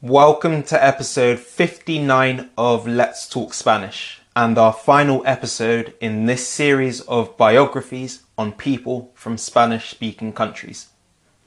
Welcome 0.00 0.62
to 0.62 0.82
episode 0.82 1.40
59 1.40 2.50
of 2.56 2.86
Let's 2.86 3.28
Talk 3.28 3.52
Spanish 3.52 4.20
and 4.36 4.56
our 4.56 4.72
final 4.72 5.24
episode 5.26 5.92
in 6.00 6.26
this 6.26 6.46
series 6.46 7.00
of 7.00 7.36
biographies 7.36 8.22
on 8.38 8.52
people 8.52 9.10
from 9.14 9.36
Spanish 9.36 9.90
speaking 9.90 10.32
countries. 10.32 10.90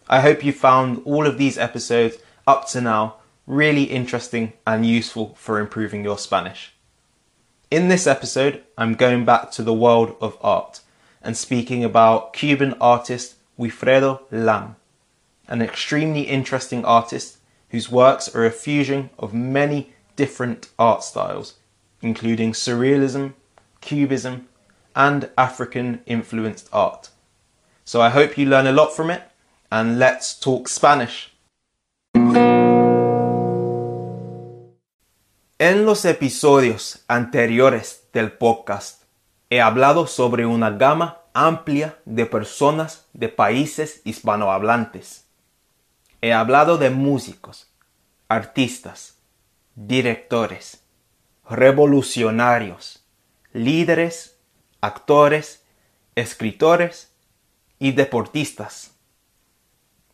I 0.09 0.19
hope 0.19 0.43
you 0.43 0.51
found 0.51 1.01
all 1.05 1.25
of 1.25 1.37
these 1.37 1.57
episodes 1.57 2.17
up 2.45 2.67
to 2.71 2.81
now 2.81 3.15
really 3.47 3.83
interesting 3.83 4.51
and 4.67 4.85
useful 4.85 5.33
for 5.35 5.57
improving 5.57 6.03
your 6.03 6.17
Spanish. 6.17 6.73
In 7.71 7.87
this 7.87 8.05
episode, 8.05 8.63
I'm 8.77 8.95
going 8.95 9.23
back 9.23 9.51
to 9.51 9.63
the 9.63 9.73
world 9.73 10.17
of 10.19 10.37
art 10.41 10.81
and 11.21 11.37
speaking 11.37 11.85
about 11.85 12.33
Cuban 12.33 12.73
artist 12.81 13.35
Wilfredo 13.57 14.23
Lam, 14.29 14.75
an 15.47 15.61
extremely 15.61 16.23
interesting 16.23 16.83
artist 16.83 17.37
whose 17.71 17.89
works 17.89 18.33
are 18.35 18.45
a 18.45 18.51
fusion 18.51 19.09
of 19.17 19.33
many 19.33 19.93
different 20.15 20.69
art 20.77 21.03
styles, 21.03 21.55
including 22.01 22.51
surrealism, 22.51 23.33
cubism, 23.81 24.47
and 24.95 25.29
African 25.37 26.01
influenced 26.05 26.67
art. 26.73 27.09
So 27.85 28.01
I 28.01 28.09
hope 28.09 28.37
you 28.37 28.45
learn 28.45 28.67
a 28.67 28.71
lot 28.71 28.93
from 28.93 29.09
it, 29.09 29.23
and 29.71 29.97
let's 29.97 30.37
talk 30.37 30.67
Spanish. 30.67 31.29
En 35.57 35.85
los 35.85 36.05
episodios 36.05 37.03
anteriores 37.07 38.01
del 38.11 38.31
podcast 38.31 39.03
he 39.49 39.61
hablado 39.61 40.07
sobre 40.07 40.45
una 40.45 40.71
gama 40.71 41.19
amplia 41.33 41.95
de 42.05 42.25
personas 42.25 43.05
de 43.13 43.29
países 43.29 44.01
hispanohablantes 44.03 45.25
He 46.23 46.33
hablado 46.33 46.77
de 46.77 46.91
músicos, 46.91 47.73
artistas, 48.27 49.17
directores, 49.73 50.83
revolucionarios, 51.49 53.03
líderes, 53.53 54.37
actores, 54.81 55.65
escritores 56.13 57.11
y 57.79 57.93
deportistas. 57.93 58.93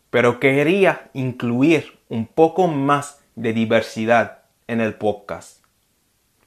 Pero 0.08 0.40
quería 0.40 1.10
incluir 1.12 2.00
un 2.08 2.26
poco 2.26 2.68
más 2.68 3.20
de 3.36 3.52
diversidad 3.52 4.44
en 4.66 4.80
el 4.80 4.94
podcast, 4.94 5.62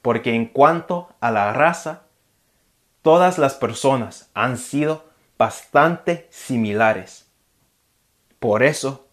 porque 0.02 0.34
en 0.34 0.46
cuanto 0.46 1.14
a 1.20 1.30
la 1.30 1.52
raza, 1.52 2.02
todas 3.00 3.38
las 3.38 3.54
personas 3.54 4.28
han 4.34 4.58
sido 4.58 5.08
bastante 5.38 6.26
similares. 6.30 7.30
Por 8.40 8.64
eso 8.64 9.06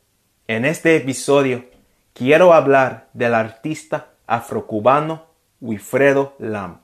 en 0.50 0.66
este 0.66 0.96
episodio 0.96 1.66
quiero 2.14 2.56
hablar 2.56 3.08
del 3.14 3.36
artista 3.36 4.14
afrocubano 4.26 5.28
Wilfredo 5.62 6.34
Lam. 6.40 6.80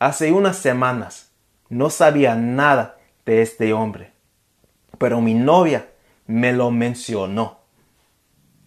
Hace 0.00 0.32
unas 0.32 0.56
semanas 0.58 1.30
no 1.68 1.88
sabía 1.88 2.34
nada 2.34 2.98
de 3.24 3.42
este 3.42 3.72
hombre, 3.72 4.10
pero 4.98 5.20
mi 5.20 5.34
novia 5.34 5.88
me 6.26 6.52
lo 6.52 6.72
mencionó. 6.72 7.60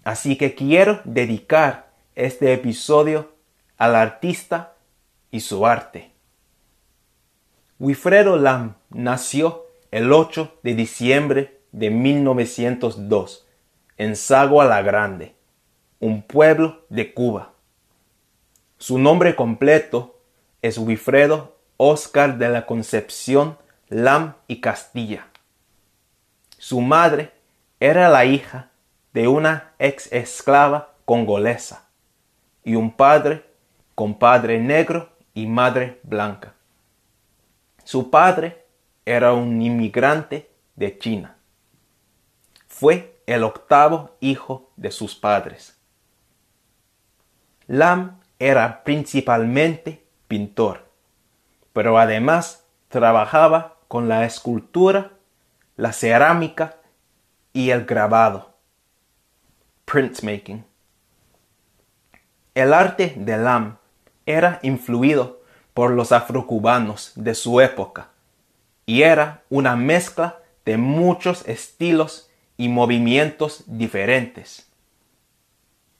Así 0.05 0.37
que 0.37 0.55
quiero 0.55 1.01
dedicar 1.03 1.91
este 2.15 2.53
episodio 2.53 3.33
al 3.77 3.95
artista 3.95 4.75
y 5.31 5.41
su 5.41 5.67
arte. 5.67 6.13
Wilfredo 7.77 8.37
Lam 8.37 8.75
nació 8.89 9.65
el 9.91 10.13
8 10.13 10.59
de 10.63 10.75
diciembre 10.75 11.59
de 11.73 11.89
1902 11.89 13.47
en 13.99 14.15
Sagua 14.15 14.63
la 14.63 14.81
Grande, 14.81 15.35
un 15.99 16.21
pueblo 16.21 16.85
de 16.87 17.13
Cuba. 17.13 17.51
Su 18.77 18.97
nombre 18.97 19.35
completo 19.35 20.21
es 20.61 20.77
Wilfredo 20.77 21.57
Oscar 21.75 22.37
de 22.37 22.47
la 22.47 22.65
Concepción 22.65 23.57
Lam 23.89 24.35
y 24.47 24.61
Castilla. 24.61 25.27
Su 26.57 26.79
madre 26.79 27.33
era 27.81 28.07
la 28.07 28.23
hija 28.23 28.69
de 29.11 29.27
una 29.27 29.73
ex 29.79 30.09
esclava 30.13 30.93
congolesa 31.03 31.89
y 32.63 32.75
un 32.75 32.95
padre 32.95 33.43
con 33.95 34.17
padre 34.17 34.59
negro 34.59 35.09
y 35.33 35.45
madre 35.45 35.99
blanca. 36.03 36.53
Su 37.83 38.09
padre 38.09 38.65
era 39.05 39.33
un 39.33 39.61
inmigrante 39.61 40.49
de 40.77 40.97
China. 40.97 41.35
Fue 42.69 43.18
el 43.29 43.43
octavo 43.43 44.17
hijo 44.21 44.71
de 44.75 44.89
sus 44.89 45.15
padres. 45.15 45.77
Lam 47.67 48.19
era 48.39 48.83
principalmente 48.83 50.03
pintor, 50.27 50.87
pero 51.71 51.99
además 51.99 52.65
trabajaba 52.87 53.75
con 53.87 54.09
la 54.09 54.25
escultura, 54.25 55.11
la 55.75 55.93
cerámica 55.93 56.77
y 57.53 57.69
el 57.69 57.85
grabado. 57.85 58.55
Printmaking. 59.85 60.65
El 62.55 62.73
arte 62.73 63.13
de 63.15 63.37
Lam 63.37 63.77
era 64.25 64.59
influido 64.63 65.43
por 65.75 65.91
los 65.91 66.11
afrocubanos 66.11 67.11
de 67.15 67.35
su 67.35 67.61
época 67.61 68.09
y 68.87 69.03
era 69.03 69.43
una 69.49 69.75
mezcla 69.75 70.39
de 70.65 70.77
muchos 70.77 71.47
estilos 71.47 72.28
y 72.59 72.67
movimientos 72.67 73.63
diferentes. 73.67 74.67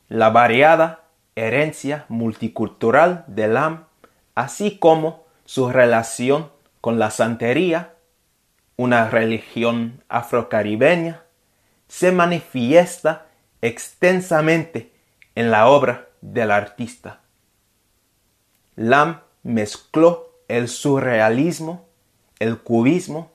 La 0.09 0.30
variada 0.30 1.06
herencia 1.36 2.03
multicultural 2.09 3.24
de 3.28 3.47
Lam, 3.47 3.86
así 4.36 4.78
como 4.78 5.24
su 5.46 5.69
relación 5.69 6.52
con 6.81 7.00
la 7.00 7.12
santería, 7.12 7.94
una 8.75 9.09
religión 9.09 10.03
afrocaribeña, 10.09 11.24
se 11.88 12.12
manifiesta 12.12 13.28
extensamente 13.62 14.92
en 15.36 15.52
la 15.52 15.69
obra 15.69 16.09
del 16.19 16.52
artista. 16.52 17.22
Lam 18.75 19.22
mezcló 19.44 20.34
el 20.50 20.68
surrealismo, 20.68 21.88
el 22.40 22.58
cubismo 22.58 23.31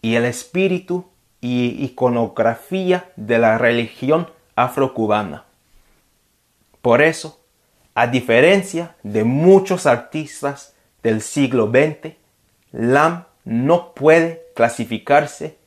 y 0.00 0.16
el 0.16 0.24
espíritu 0.24 1.11
y 1.42 1.84
iconografía 1.84 3.10
de 3.16 3.38
la 3.38 3.58
religión 3.58 4.30
afrocubana. 4.56 5.44
Por 6.80 7.02
eso, 7.02 7.40
a 7.94 8.06
diferencia 8.06 8.96
de 9.02 9.24
muchos 9.24 9.84
artistas 9.84 10.74
del 11.02 11.20
siglo 11.20 11.70
XX, 11.70 12.14
Lam 12.70 13.24
no 13.44 13.92
puede 13.92 14.46
clasificarse 14.54 15.58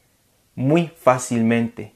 muy 0.55 0.87
fácilmente. 0.87 1.93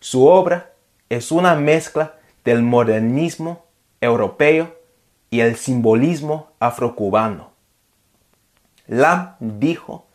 Su 0.00 0.26
obra 0.26 0.72
es 1.08 1.30
una 1.30 1.54
mezcla 1.54 2.14
del 2.44 2.62
modernismo 2.62 3.66
europeo 4.00 4.74
y 5.30 5.40
el 5.40 5.56
simbolismo 5.56 6.52
afrocubano. 6.58 7.52
Lam 8.86 9.36
dijo 9.38 10.07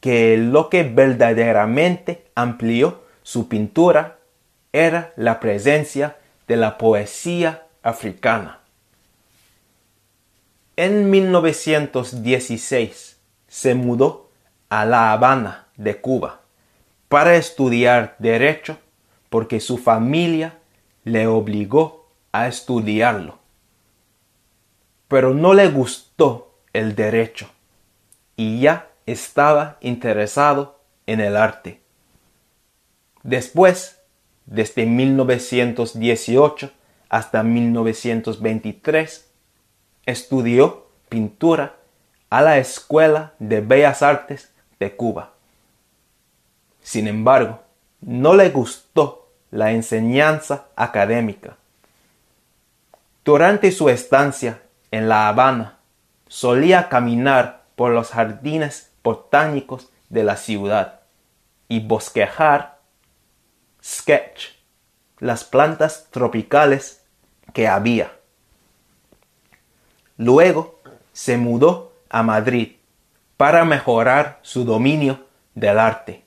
que 0.00 0.36
lo 0.36 0.68
que 0.68 0.82
verdaderamente 0.84 2.26
amplió 2.34 3.02
su 3.22 3.48
pintura 3.48 4.18
era 4.72 5.12
la 5.16 5.40
presencia 5.40 6.18
de 6.46 6.56
la 6.56 6.76
poesía 6.78 7.66
africana. 7.82 8.60
En 10.76 11.10
1916 11.10 13.18
se 13.48 13.74
mudó 13.74 14.30
a 14.68 14.84
La 14.84 15.12
Habana 15.12 15.66
de 15.76 16.00
Cuba 16.00 16.40
para 17.08 17.34
estudiar 17.36 18.14
derecho 18.18 18.78
porque 19.30 19.60
su 19.60 19.78
familia 19.78 20.58
le 21.04 21.26
obligó 21.26 22.08
a 22.32 22.46
estudiarlo. 22.46 23.38
Pero 25.08 25.34
no 25.34 25.54
le 25.54 25.68
gustó 25.68 26.54
el 26.72 26.94
derecho 26.94 27.48
y 28.36 28.60
ya 28.60 28.87
estaba 29.12 29.78
interesado 29.80 30.80
en 31.06 31.20
el 31.20 31.36
arte. 31.36 31.80
Después, 33.22 34.00
desde 34.46 34.86
1918 34.86 36.70
hasta 37.08 37.42
1923, 37.42 39.30
estudió 40.06 40.86
pintura 41.08 41.76
a 42.30 42.42
la 42.42 42.58
Escuela 42.58 43.32
de 43.38 43.60
Bellas 43.60 44.02
Artes 44.02 44.52
de 44.78 44.94
Cuba. 44.94 45.32
Sin 46.82 47.08
embargo, 47.08 47.62
no 48.00 48.34
le 48.34 48.50
gustó 48.50 49.30
la 49.50 49.72
enseñanza 49.72 50.66
académica. 50.76 51.56
Durante 53.24 53.72
su 53.72 53.88
estancia 53.88 54.62
en 54.90 55.08
La 55.08 55.28
Habana, 55.28 55.78
solía 56.28 56.88
caminar 56.88 57.64
por 57.74 57.92
los 57.92 58.10
jardines 58.10 58.90
botánicos 59.08 59.88
de 60.10 60.22
la 60.22 60.36
ciudad 60.36 61.00
y 61.66 61.80
bosquejar, 61.80 62.78
sketch, 63.82 64.48
las 65.18 65.44
plantas 65.44 66.08
tropicales 66.10 67.06
que 67.54 67.66
había. 67.68 68.12
Luego 70.18 70.78
se 71.14 71.38
mudó 71.38 71.94
a 72.10 72.22
Madrid 72.22 72.76
para 73.38 73.64
mejorar 73.64 74.40
su 74.42 74.64
dominio 74.66 75.24
del 75.54 75.78
arte. 75.78 76.22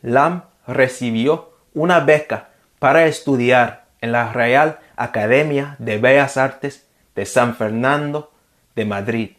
Lam 0.00 0.44
recibió 0.68 1.54
una 1.74 1.98
beca 1.98 2.50
para 2.78 3.06
estudiar 3.06 3.86
en 4.00 4.12
la 4.12 4.32
Real 4.32 4.78
Academia 4.94 5.74
de 5.80 5.98
Bellas 5.98 6.36
Artes 6.36 6.86
de 7.16 7.26
San 7.26 7.56
Fernando 7.56 8.30
de 8.76 8.84
Madrid. 8.84 9.30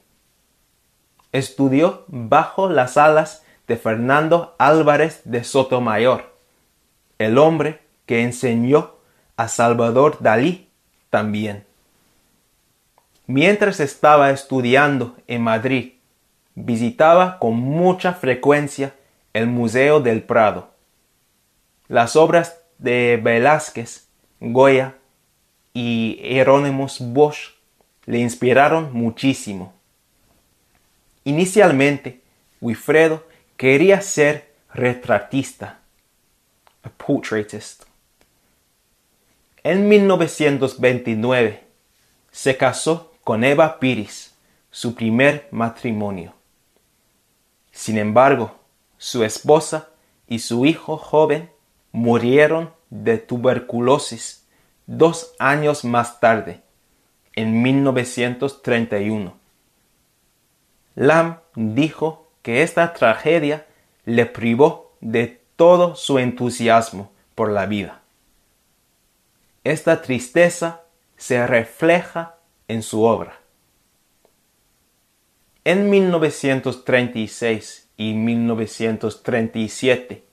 Estudió 1.33 2.05
bajo 2.07 2.69
las 2.69 2.95
alas 2.95 3.43
de 3.67 3.75
Fernando 3.75 4.55
Álvarez 4.59 5.21
de 5.25 5.43
Sotomayor, 5.43 6.33
el 7.17 7.37
hombre 7.37 7.81
que 8.05 8.21
enseñó 8.21 8.95
a 9.35 9.47
Salvador 9.47 10.17
Dalí 10.19 10.69
también. 11.09 11.65
Mientras 13.25 13.79
estaba 13.79 14.31
estudiando 14.31 15.15
en 15.27 15.41
Madrid, 15.41 15.93
visitaba 16.55 17.39
con 17.39 17.55
mucha 17.55 18.13
frecuencia 18.13 18.93
el 19.33 19.47
Museo 19.47 20.01
del 20.01 20.23
Prado. 20.23 20.69
Las 21.87 22.15
obras 22.15 22.59
de 22.77 23.19
Velázquez, 23.21 24.07
Goya 24.39 24.95
y 25.73 26.19
Hieronymus 26.21 26.99
Bosch 26.99 27.55
le 28.05 28.19
inspiraron 28.19 28.93
muchísimo. 28.93 29.73
Inicialmente, 31.25 32.21
Wilfredo 32.61 33.25
quería 33.57 34.01
ser 34.01 34.53
retratista, 34.73 35.79
a 36.83 36.89
portraitist. 36.89 37.83
En 39.63 39.87
1929 39.87 41.63
se 42.31 42.57
casó 42.57 43.13
con 43.23 43.43
Eva 43.43 43.79
Piris, 43.79 44.33
su 44.69 44.95
primer 44.95 45.47
matrimonio. 45.51 46.33
Sin 47.71 47.97
embargo, 47.97 48.59
su 48.97 49.23
esposa 49.23 49.89
y 50.27 50.39
su 50.39 50.65
hijo 50.65 50.97
joven 50.97 51.49
murieron 51.91 52.73
de 52.89 53.17
tuberculosis 53.17 54.45
dos 54.87 55.33
años 55.39 55.85
más 55.85 56.19
tarde, 56.19 56.61
en 57.35 57.61
1931. 57.61 59.42
Lam 60.95 61.39
dijo 61.55 62.27
que 62.41 62.61
esta 62.61 62.93
tragedia 62.93 63.65
le 64.05 64.25
privó 64.25 64.93
de 65.01 65.41
todo 65.55 65.95
su 65.95 66.19
entusiasmo 66.19 67.11
por 67.35 67.51
la 67.51 67.65
vida. 67.65 68.01
Esta 69.63 70.01
tristeza 70.01 70.81
se 71.17 71.47
refleja 71.47 72.35
en 72.67 72.83
su 72.83 73.03
obra. 73.03 73.39
En 75.65 75.89
1936 75.89 77.87
y 77.95 78.13
1937, 78.13 80.25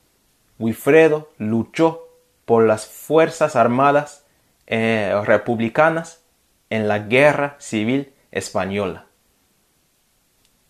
Wilfredo 0.59 1.31
luchó 1.39 2.09
por 2.45 2.67
las 2.67 2.87
Fuerzas 2.87 3.55
Armadas 3.55 4.25
eh, 4.67 5.15
Republicanas 5.25 6.25
en 6.69 6.89
la 6.89 6.99
Guerra 6.99 7.55
Civil 7.61 8.13
Española. 8.33 9.07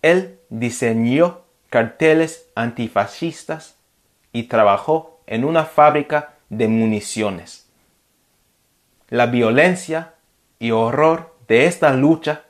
Él 0.02 0.38
diseñó 0.48 1.40
carteles 1.68 2.46
antifascistas 2.54 3.76
y 4.32 4.44
trabajó 4.44 5.20
en 5.26 5.44
una 5.44 5.64
fábrica 5.64 6.34
de 6.48 6.68
municiones. 6.68 7.66
La 9.08 9.26
violencia 9.26 10.14
y 10.58 10.70
horror 10.70 11.34
de 11.48 11.66
esta 11.66 11.92
lucha 11.92 12.44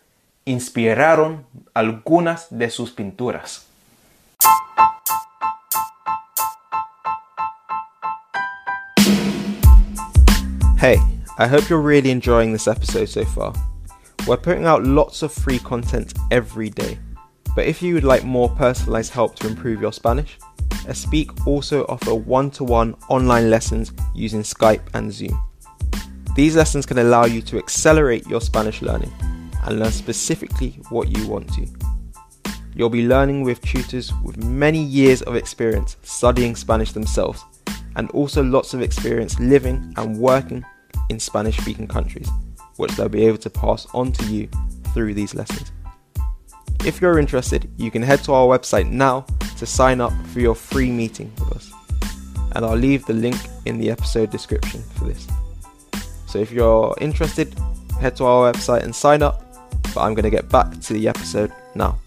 inspiraron 0.45 1.47
algunas 1.75 2.47
de 2.51 2.71
sus 2.71 2.93
pinturas. 2.93 3.67
Hey, 10.79 10.99
I 11.39 11.47
hope 11.47 11.69
you're 11.69 11.83
really 11.83 12.11
enjoying 12.11 12.53
this 12.53 12.67
episode 12.67 13.09
so 13.09 13.25
far. 13.25 13.53
We're 14.27 14.39
putting 14.39 14.67
out 14.67 14.85
lots 14.85 15.23
of 15.23 15.33
free 15.33 15.59
content 15.59 16.15
every 16.31 16.71
day. 16.71 16.99
But 17.55 17.67
if 17.67 17.83
you 17.83 17.95
would 17.95 18.05
like 18.05 18.25
more 18.25 18.49
personalized 18.49 19.13
help 19.13 19.37
to 19.37 19.49
improve 19.49 19.81
your 19.81 19.93
Spanish, 19.93 20.39
Espeak 20.87 21.47
also 21.47 21.85
offer 21.87 22.15
one 22.15 22.51
to 22.53 22.65
one 22.65 22.95
online 23.09 23.51
lessons 23.51 23.93
using 24.15 24.43
Skype 24.43 24.83
and 24.95 25.13
Zoom. 25.13 25.41
These 26.35 26.57
lessons 26.57 26.87
can 26.87 26.99
allow 26.99 27.25
you 27.25 27.43
to 27.43 27.59
accelerate 27.59 28.27
your 28.27 28.41
Spanish 28.41 28.83
learning 28.83 29.13
and 29.65 29.79
learn 29.79 29.93
specifically 29.93 30.79
what 30.89 31.17
you 31.17 31.27
want 31.27 31.53
to. 31.55 31.67
You'll 32.75 32.89
be 32.89 33.07
learning 33.07 33.43
with 33.43 33.61
tutors 33.63 34.13
with 34.23 34.37
many 34.39 34.83
years 34.83 35.23
of 35.23 35.35
experience 35.35 35.97
studying 36.03 36.55
Spanish 36.55 36.93
themselves 36.93 37.45
and 37.97 38.11
also 38.13 38.43
lots 38.43 38.73
of 38.75 38.81
experience 38.81 39.39
living 39.41 39.93
and 39.97 40.17
working 40.17 40.65
in 41.09 41.19
Spanish 41.19 41.59
speaking 41.59 41.89
countries, 41.89 42.29
which 42.77 42.93
they'll 42.93 43.09
be 43.09 43.27
able 43.27 43.39
to 43.39 43.51
pass 43.51 43.87
on 43.93 44.13
to 44.13 44.25
you 44.27 44.49
through 44.95 45.15
these 45.15 45.35
lessons. 45.35 45.73
If 46.83 47.03
you're 47.03 47.19
interested, 47.19 47.71
you 47.77 47.91
can 47.91 48.01
head 48.01 48.25
to 48.25 48.33
our 48.33 48.47
website 48.47 48.89
now 48.89 49.27
to 49.59 49.67
sign 49.67 50.01
up 50.01 50.15
for 50.33 50.41
your 50.41 50.55
free 50.55 50.91
meeting 50.91 51.31
with 51.39 51.53
us. 51.53 51.71
And 52.53 52.65
I'll 52.65 52.75
leave 52.75 53.05
the 53.05 53.13
link 53.13 53.37
in 53.67 53.79
the 53.79 53.91
episode 53.91 54.31
description 54.31 54.83
for 54.97 55.05
this. 55.05 55.29
So 56.27 56.39
if 56.39 56.51
you're 56.51 56.97
interested, 56.99 57.55
head 58.01 58.17
to 58.17 58.25
our 58.25 58.51
website 58.51 58.83
and 58.85 58.95
sign 58.95 59.21
up. 59.21 59.45
But 59.95 60.01
I'm 60.01 60.15
going 60.15 60.25
to 60.25 60.31
get 60.31 60.49
back 60.49 60.81
to 60.81 60.95
the 60.95 61.07
episode 61.07 61.53
now. 61.75 61.99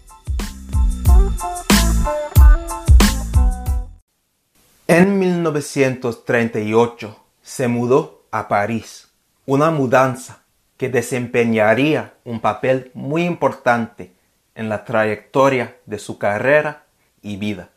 En 4.88 5.20
1938 5.20 7.16
se 7.42 7.68
mudó 7.68 8.24
a 8.32 8.48
París, 8.48 9.06
una 9.46 9.70
mudanza 9.70 10.42
que 10.76 10.88
desempeñaría 10.88 12.14
un 12.24 12.40
papel 12.40 12.90
muy 12.92 13.24
importante 13.24 14.10
en 14.54 14.68
la 14.68 14.84
trayectoria 14.84 15.76
de 15.86 15.98
su 15.98 16.18
carrera 16.18 16.86
y 17.22 17.36
vida. 17.36 17.70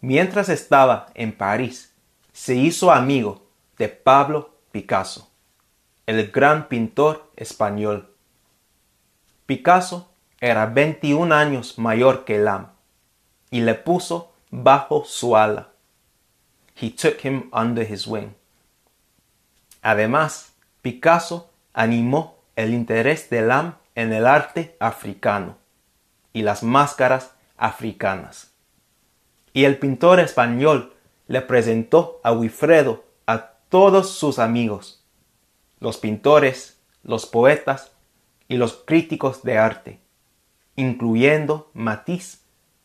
Mientras 0.00 0.48
estaba 0.48 1.06
en 1.14 1.32
París, 1.32 1.94
se 2.32 2.54
hizo 2.54 2.92
amigo 2.92 3.46
de 3.78 3.88
Pablo 3.88 4.54
Picasso, 4.72 5.30
el 6.06 6.30
gran 6.30 6.68
pintor 6.68 7.30
español. 7.36 8.14
Picasso 9.46 10.12
era 10.40 10.66
21 10.66 11.34
años 11.34 11.78
mayor 11.78 12.24
que 12.24 12.38
Lam 12.38 12.72
y 13.50 13.60
le 13.62 13.74
puso 13.74 14.32
bajo 14.50 15.04
su 15.04 15.36
ala. 15.36 15.70
He 16.80 16.90
took 16.90 17.24
him 17.24 17.48
under 17.52 17.90
his 17.90 18.06
wing. 18.06 18.34
Además, 19.80 20.52
Picasso 20.82 21.50
animó 21.72 22.36
el 22.54 22.74
interés 22.74 23.30
de 23.30 23.42
Lam 23.42 23.76
en 23.96 24.12
el 24.12 24.26
arte 24.26 24.76
africano 24.78 25.56
y 26.32 26.42
las 26.42 26.62
máscaras 26.62 27.34
africanas. 27.56 28.52
Y 29.52 29.64
el 29.64 29.78
pintor 29.78 30.20
español 30.20 30.94
le 31.26 31.40
presentó 31.40 32.20
a 32.22 32.30
Wilfredo 32.30 33.04
a 33.26 33.54
todos 33.68 34.10
sus 34.10 34.38
amigos, 34.38 35.04
los 35.80 35.96
pintores, 35.96 36.78
los 37.02 37.26
poetas 37.26 37.90
y 38.48 38.58
los 38.58 38.74
críticos 38.74 39.42
de 39.42 39.58
arte, 39.58 40.00
incluyendo 40.76 41.70
Matisse, 41.72 42.42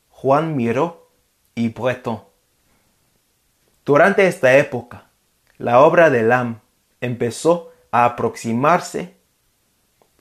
Juan 0.10 0.56
Miró 0.56 1.12
y 1.56 1.70
Breton. 1.70 2.24
Durante 3.84 4.28
esta 4.28 4.58
época, 4.58 5.10
la 5.58 5.82
obra 5.82 6.10
de 6.10 6.24
Lam 6.24 6.62
empezó 7.02 7.74
a 7.92 8.06
aproximarse 8.06 9.21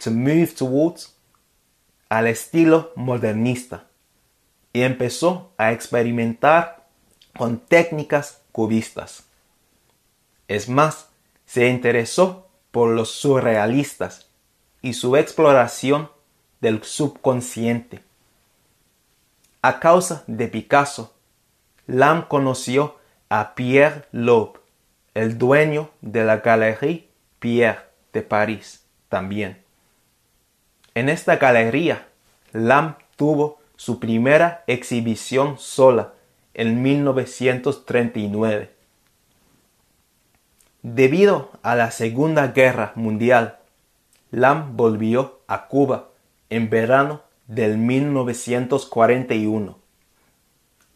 to 0.02 0.10
move 0.10 0.48
towards 0.56 1.14
al 2.08 2.26
estilo 2.26 2.92
modernista 2.96 3.86
y 4.72 4.82
empezó 4.82 5.52
a 5.56 5.72
experimentar 5.72 6.86
con 7.36 7.58
técnicas 7.58 8.42
cubistas. 8.52 9.24
Es 10.48 10.68
más, 10.68 11.08
se 11.46 11.68
interesó 11.68 12.48
por 12.70 12.90
los 12.90 13.10
surrealistas 13.10 14.28
y 14.82 14.94
su 14.94 15.16
exploración 15.16 16.10
del 16.60 16.82
subconsciente. 16.82 18.02
A 19.62 19.78
causa 19.80 20.24
de 20.26 20.48
Picasso, 20.48 21.14
Lam 21.86 22.26
conoció 22.28 22.96
a 23.28 23.54
Pierre 23.54 24.06
Loeb, 24.12 24.60
el 25.14 25.38
dueño 25.38 25.90
de 26.00 26.24
la 26.24 26.38
Galerie 26.38 27.08
Pierre 27.38 27.80
de 28.12 28.22
París 28.22 28.84
también. 29.08 29.59
En 30.94 31.08
esta 31.08 31.36
galería, 31.36 32.08
Lam 32.52 32.96
tuvo 33.16 33.58
su 33.76 34.00
primera 34.00 34.64
exhibición 34.66 35.56
sola 35.58 36.14
en 36.52 36.82
1939. 36.82 38.70
Debido 40.82 41.52
a 41.62 41.76
la 41.76 41.92
Segunda 41.92 42.48
Guerra 42.48 42.92
Mundial, 42.96 43.58
Lam 44.32 44.76
volvió 44.76 45.38
a 45.46 45.68
Cuba 45.68 46.08
en 46.48 46.70
verano 46.70 47.22
del 47.46 47.78
1941. 47.78 49.78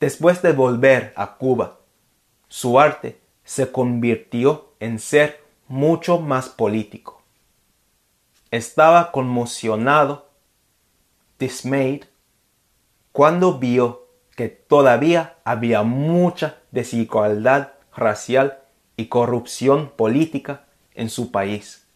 Después 0.00 0.42
de 0.42 0.50
volver 0.52 1.12
a 1.16 1.36
Cuba, 1.36 1.78
su 2.48 2.80
arte 2.80 3.20
se 3.44 3.70
convirtió 3.70 4.72
en 4.80 4.98
ser 4.98 5.40
mucho 5.68 6.18
más 6.18 6.48
político. 6.48 7.23
Estaba 8.54 9.10
conmocionado, 9.10 10.30
dismayed, 11.40 12.04
cuando 13.10 13.58
vio 13.58 14.06
que 14.36 14.48
todavía 14.48 15.38
había 15.42 15.82
mucha 15.82 16.58
desigualdad 16.70 17.72
racial 17.96 18.60
y 18.96 19.06
corrupción 19.06 19.90
política 19.96 20.66
en 20.94 21.10
su 21.10 21.32
país. 21.32 21.88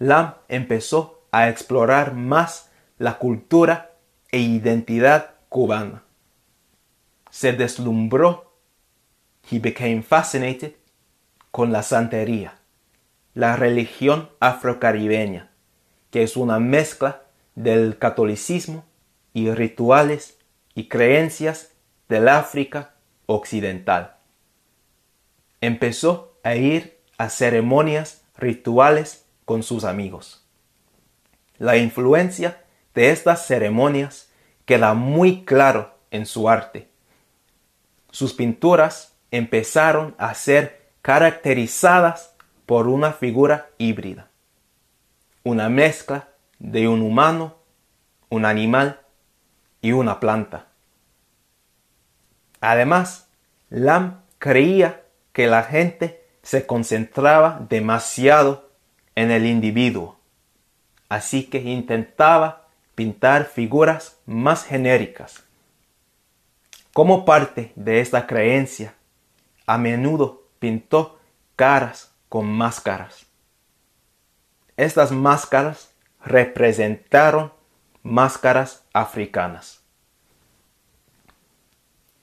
Lam 0.00 0.34
empezó 0.48 1.22
a 1.30 1.48
explorar 1.48 2.14
más 2.14 2.72
la 2.98 3.18
cultura 3.18 3.92
e 4.32 4.40
identidad 4.40 5.36
cubana. 5.48 6.02
Se 7.30 7.52
deslumbró, 7.52 8.56
he 9.48 9.60
became 9.60 10.02
fascinated, 10.02 10.74
con 11.52 11.70
la 11.70 11.84
santería, 11.84 12.58
la 13.34 13.56
religión 13.56 14.30
afrocaribeña, 14.40 15.50
que 16.10 16.22
es 16.22 16.36
una 16.36 16.58
mezcla 16.58 17.22
del 17.54 17.98
catolicismo 17.98 18.84
y 19.32 19.50
rituales 19.50 20.38
y 20.74 20.88
creencias 20.88 21.72
del 22.08 22.28
África 22.28 22.94
occidental. 23.26 24.16
Empezó 25.60 26.38
a 26.42 26.56
ir 26.56 26.98
a 27.18 27.30
ceremonias 27.30 28.24
rituales 28.36 29.26
con 29.44 29.62
sus 29.62 29.84
amigos. 29.84 30.44
La 31.58 31.76
influencia 31.76 32.64
de 32.94 33.10
estas 33.10 33.46
ceremonias 33.46 34.30
queda 34.64 34.94
muy 34.94 35.44
claro 35.44 35.96
en 36.10 36.26
su 36.26 36.48
arte. 36.48 36.88
Sus 38.10 38.34
pinturas 38.34 39.14
empezaron 39.30 40.14
a 40.18 40.34
ser 40.34 40.82
caracterizadas 41.00 42.31
por 42.66 42.88
una 42.88 43.12
figura 43.12 43.70
híbrida, 43.78 44.28
una 45.42 45.68
mezcla 45.68 46.28
de 46.58 46.88
un 46.88 47.02
humano, 47.02 47.56
un 48.28 48.44
animal 48.44 49.00
y 49.80 49.92
una 49.92 50.20
planta. 50.20 50.66
Además, 52.60 53.28
Lam 53.68 54.22
creía 54.38 55.02
que 55.32 55.46
la 55.46 55.64
gente 55.64 56.24
se 56.42 56.66
concentraba 56.66 57.64
demasiado 57.68 58.70
en 59.14 59.30
el 59.30 59.46
individuo, 59.46 60.18
así 61.08 61.44
que 61.44 61.58
intentaba 61.58 62.68
pintar 62.94 63.46
figuras 63.46 64.18
más 64.26 64.64
genéricas. 64.64 65.44
Como 66.92 67.24
parte 67.24 67.72
de 67.74 68.00
esta 68.00 68.26
creencia, 68.26 68.94
a 69.66 69.78
menudo 69.78 70.42
pintó 70.58 71.18
caras 71.56 72.11
con 72.32 72.50
máscaras. 72.50 73.26
Estas 74.78 75.12
máscaras 75.12 75.92
representaron 76.24 77.52
máscaras 78.02 78.86
africanas. 78.94 79.82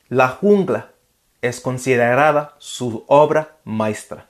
La 0.07 0.29
jungla 0.29 0.93
es 1.43 1.61
considerada 1.61 2.55
su 2.57 3.05
obra 3.07 3.57
maestra. 3.65 4.29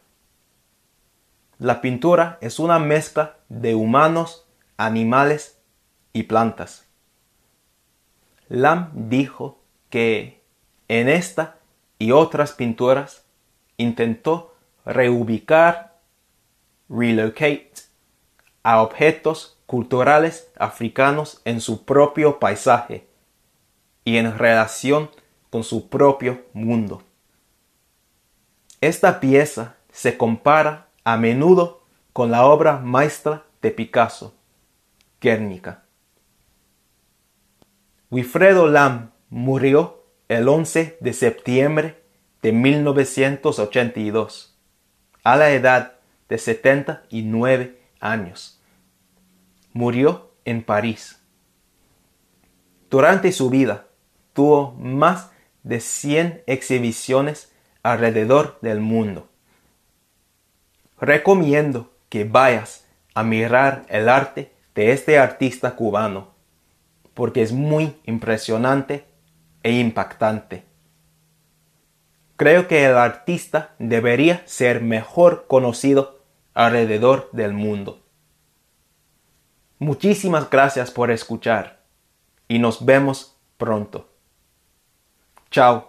La 1.59 1.79
pintura 1.79 2.39
es 2.41 2.59
una 2.59 2.77
mezcla 2.77 3.38
de 3.48 3.74
humanos, 3.74 4.45
animales 4.75 5.62
y 6.12 6.24
plantas. 6.24 6.88
Lam 8.50 8.91
dijo 8.93 9.62
que 9.89 10.43
en 10.89 11.07
esta 11.07 11.55
y 11.98 12.12
otras 12.12 12.51
pinturas 12.51 13.24
intentó 13.77 14.49
reubicar, 14.89 16.00
relocate 16.89 17.72
a 18.63 18.81
objetos 18.81 19.58
culturales 19.65 20.51
africanos 20.58 21.41
en 21.46 21.62
su 21.62 21.86
propio 21.86 22.39
paisaje 22.39 23.08
y 24.03 24.17
en 24.17 24.38
relación 24.38 25.10
con 25.50 25.63
su 25.63 25.88
propio 25.89 26.43
mundo. 26.53 27.03
Esta 28.81 29.19
pieza 29.19 29.75
se 29.91 30.17
compara 30.17 30.88
a 31.03 31.17
menudo 31.17 31.84
con 32.13 32.31
la 32.31 32.46
obra 32.46 32.77
maestra 32.77 33.43
de 33.62 33.72
Picasso, 33.72 34.34
Guernica. 35.22 35.84
Wilfredo 38.10 38.67
Lam 38.67 39.12
murió 39.29 40.03
el 40.29 40.48
11 40.48 40.98
de 41.00 41.13
septiembre 41.13 42.01
de 42.41 42.53
1982, 42.53 44.59
a 45.23 45.35
la 45.35 45.51
edad 45.51 45.93
de 46.27 46.38
79 46.38 47.79
años. 47.99 48.61
Murió 49.73 50.31
en 50.45 50.63
París. 50.63 51.21
Durante 52.89 53.31
su 53.31 53.49
vida 53.49 53.88
tuvo 54.33 54.71
más 54.73 55.31
de 55.63 55.79
100 55.79 56.43
exhibiciones 56.47 57.51
alrededor 57.83 58.57
del 58.61 58.79
mundo. 58.79 59.29
Recomiendo 60.99 61.91
que 62.09 62.23
vayas 62.23 62.85
a 63.13 63.23
mirar 63.23 63.85
el 63.89 64.09
arte 64.09 64.51
de 64.75 64.91
este 64.91 65.19
artista 65.19 65.75
cubano, 65.75 66.33
porque 67.13 67.41
es 67.41 67.51
muy 67.51 67.95
impresionante 68.05 69.05
e 69.63 69.73
impactante. 69.73 70.63
Creo 72.39 72.69
que 72.69 72.86
el 72.86 72.96
artista 72.96 73.75
debería 73.79 74.43
ser 74.48 74.81
mejor 74.81 75.46
conocido 75.46 76.22
alrededor 76.53 77.29
del 77.34 77.51
mundo. 77.51 78.01
Muchísimas 79.77 80.50
gracias 80.50 80.89
por 80.89 81.12
escuchar 81.12 81.84
y 82.48 82.60
nos 82.60 82.86
vemos 82.86 83.38
pronto. 83.58 84.08
Chao. 85.51 85.88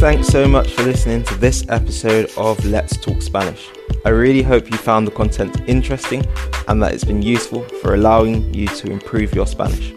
Thanks 0.00 0.28
so 0.28 0.48
much 0.48 0.72
for 0.72 0.82
listening 0.84 1.24
to 1.24 1.34
this 1.34 1.62
episode 1.68 2.30
of 2.38 2.64
Let's 2.64 2.96
Talk 2.96 3.20
Spanish. 3.20 3.68
I 4.06 4.08
really 4.08 4.40
hope 4.40 4.70
you 4.70 4.78
found 4.78 5.06
the 5.06 5.10
content 5.10 5.60
interesting 5.66 6.26
and 6.68 6.82
that 6.82 6.94
it's 6.94 7.04
been 7.04 7.20
useful 7.20 7.64
for 7.82 7.92
allowing 7.92 8.52
you 8.54 8.66
to 8.68 8.90
improve 8.90 9.34
your 9.34 9.46
Spanish. 9.46 9.92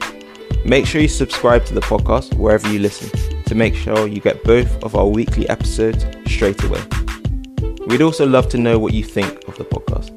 Make 0.65 0.85
sure 0.85 0.99
you 0.99 1.07
subscribe 1.07 1.63
to 1.67 1.73
the 1.73 1.79
podcast 1.79 2.33
wherever 2.33 2.69
you 2.69 2.79
listen 2.79 3.17
to 3.45 3.55
make 3.55 3.75
sure 3.75 4.05
you 4.05 4.19
get 4.19 4.43
both 4.43 4.83
of 4.83 4.93
our 4.97 5.07
weekly 5.07 5.47
episodes 5.47 6.05
straight 6.27 6.61
away. 6.65 6.83
We'd 7.87 8.01
also 8.01 8.27
love 8.27 8.49
to 8.49 8.57
know 8.57 8.77
what 8.77 8.93
you 8.93 9.05
think 9.05 9.47
of 9.47 9.55
the 9.55 9.63
podcast 9.63 10.11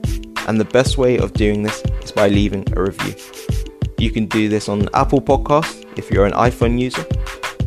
and 0.49 0.59
the 0.59 0.65
best 0.65 0.99
way 0.99 1.17
of 1.17 1.33
doing 1.33 1.63
this 1.63 1.85
is 2.03 2.11
by 2.11 2.27
leaving 2.27 2.67
a 2.77 2.83
review. 2.83 3.15
You 3.99 4.11
can 4.11 4.27
do 4.27 4.49
this 4.49 4.69
on 4.69 4.89
Apple 4.95 5.21
Podcasts 5.21 5.87
if 5.97 6.11
you're 6.11 6.27
an 6.27 6.33
iPhone 6.33 6.77
user, 6.77 7.07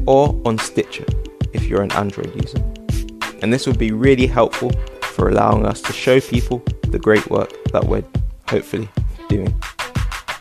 or 0.05 0.37
on 0.43 0.57
Stitcher 0.57 1.05
if 1.53 1.63
you're 1.65 1.81
an 1.81 1.91
Android 1.93 2.35
user. 2.35 2.59
And 3.41 3.53
this 3.53 3.65
would 3.67 3.79
be 3.79 3.91
really 3.91 4.27
helpful 4.27 4.71
for 5.01 5.29
allowing 5.29 5.65
us 5.65 5.81
to 5.81 5.93
show 5.93 6.19
people 6.19 6.63
the 6.87 6.99
great 6.99 7.29
work 7.29 7.51
that 7.71 7.83
we're 7.85 8.03
hopefully 8.47 8.89
doing. 9.27 9.53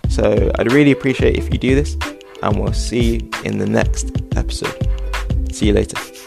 So 0.09 0.51
I'd 0.59 0.73
really 0.73 0.93
appreciate 0.93 1.37
if 1.37 1.53
you 1.53 1.59
do 1.59 1.75
this, 1.75 1.97
and 2.43 2.59
we'll 2.59 2.73
see 2.73 3.17
you 3.17 3.31
in 3.45 3.59
the 3.59 3.67
next 3.67 4.11
episode. 4.37 4.77
See 5.53 5.67
you 5.67 5.75
later. 5.75 6.18